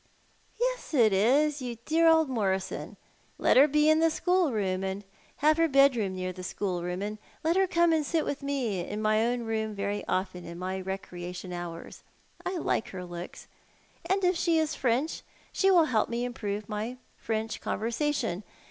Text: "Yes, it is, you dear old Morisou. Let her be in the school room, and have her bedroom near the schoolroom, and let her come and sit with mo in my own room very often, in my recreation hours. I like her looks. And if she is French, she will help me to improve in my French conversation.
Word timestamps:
"Yes, 0.59 0.95
it 0.95 1.13
is, 1.13 1.61
you 1.61 1.77
dear 1.85 2.07
old 2.07 2.27
Morisou. 2.27 2.95
Let 3.37 3.55
her 3.55 3.67
be 3.67 3.87
in 3.87 3.99
the 3.99 4.09
school 4.09 4.51
room, 4.51 4.83
and 4.83 5.03
have 5.45 5.57
her 5.57 5.67
bedroom 5.67 6.15
near 6.15 6.33
the 6.33 6.41
schoolroom, 6.41 7.03
and 7.03 7.19
let 7.43 7.55
her 7.55 7.67
come 7.67 7.93
and 7.93 8.03
sit 8.03 8.25
with 8.25 8.41
mo 8.41 8.49
in 8.51 8.99
my 8.99 9.23
own 9.23 9.43
room 9.43 9.75
very 9.75 10.03
often, 10.07 10.43
in 10.43 10.57
my 10.57 10.81
recreation 10.81 11.53
hours. 11.53 12.01
I 12.43 12.57
like 12.57 12.87
her 12.87 13.05
looks. 13.05 13.47
And 14.03 14.23
if 14.23 14.35
she 14.35 14.57
is 14.57 14.73
French, 14.73 15.21
she 15.51 15.69
will 15.69 15.85
help 15.85 16.09
me 16.09 16.21
to 16.21 16.25
improve 16.25 16.63
in 16.63 16.69
my 16.69 16.97
French 17.19 17.61
conversation. 17.61 18.43